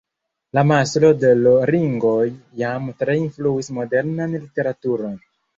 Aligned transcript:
La 0.57 0.61
Mastro 0.69 1.11
de 1.23 1.31
l' 1.41 1.53
Ringoj 1.71 2.25
jam 2.63 2.89
tre 3.03 3.19
influis 3.21 3.73
modernan 3.81 4.37
literaturon. 4.43 5.17